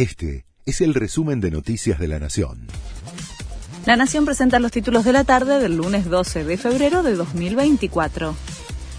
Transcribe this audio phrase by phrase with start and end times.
[0.00, 2.68] Este es el resumen de Noticias de la Nación.
[3.84, 8.34] La Nación presenta los títulos de la tarde del lunes 12 de febrero de 2024.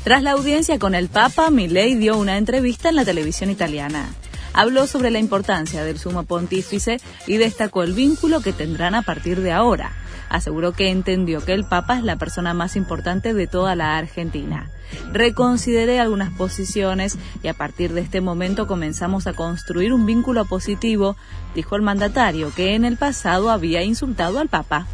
[0.03, 4.13] Tras la audiencia con el Papa, Milei dio una entrevista en la televisión italiana.
[4.53, 9.41] Habló sobre la importancia del sumo pontífice y destacó el vínculo que tendrán a partir
[9.41, 10.00] de ahora
[10.31, 14.69] aseguró que entendió que el Papa es la persona más importante de toda la Argentina.
[15.11, 21.17] Reconsideré algunas posiciones y a partir de este momento comenzamos a construir un vínculo positivo,
[21.53, 24.87] dijo el mandatario, que en el pasado había insultado al Papa.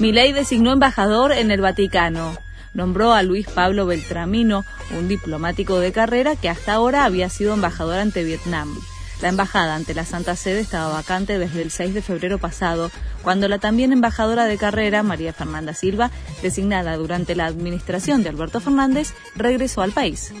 [0.00, 2.36] Milei designó embajador en el Vaticano.
[2.74, 4.64] Nombró a Luis Pablo Beltramino,
[4.98, 8.74] un diplomático de carrera que hasta ahora había sido embajador ante Vietnam.
[9.22, 12.90] La embajada ante la Santa Sede estaba vacante desde el 6 de febrero pasado,
[13.22, 16.10] cuando la también embajadora de carrera, María Fernanda Silva,
[16.42, 20.32] designada durante la administración de Alberto Fernández, regresó al país.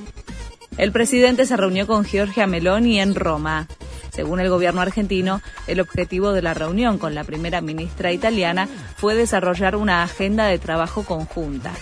[0.76, 3.68] El presidente se reunió con Giorgia Meloni en Roma.
[4.10, 9.14] Según el gobierno argentino, el objetivo de la reunión con la primera ministra italiana fue
[9.14, 11.72] desarrollar una agenda de trabajo conjunta.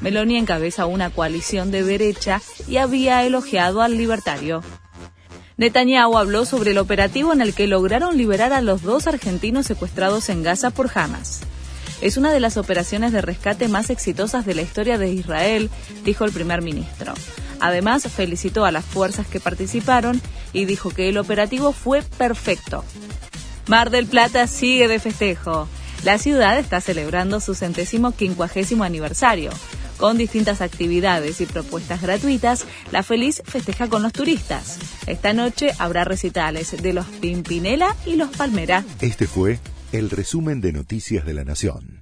[0.00, 4.62] Meloni encabeza una coalición de derecha y había elogiado al libertario.
[5.60, 10.30] Netanyahu habló sobre el operativo en el que lograron liberar a los dos argentinos secuestrados
[10.30, 11.40] en Gaza por Hamas.
[12.00, 15.68] Es una de las operaciones de rescate más exitosas de la historia de Israel,
[16.02, 17.12] dijo el primer ministro.
[17.60, 20.22] Además, felicitó a las fuerzas que participaron
[20.54, 22.82] y dijo que el operativo fue perfecto.
[23.66, 25.68] Mar del Plata sigue de festejo.
[26.04, 29.50] La ciudad está celebrando su centésimo quincuagésimo aniversario.
[30.00, 34.78] Con distintas actividades y propuestas gratuitas, La Feliz festeja con los turistas.
[35.06, 38.82] Esta noche habrá recitales de los Pimpinela y los Palmera.
[39.02, 39.58] Este fue
[39.92, 41.99] el resumen de Noticias de la Nación.